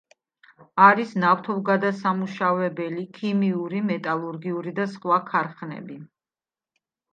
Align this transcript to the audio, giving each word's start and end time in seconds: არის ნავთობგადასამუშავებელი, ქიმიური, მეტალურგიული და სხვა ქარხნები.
არის 0.85 1.11
ნავთობგადასამუშავებელი, 1.23 3.05
ქიმიური, 3.19 3.83
მეტალურგიული 3.91 4.75
და 4.83 4.89
სხვა 4.97 5.23
ქარხნები. 5.31 6.03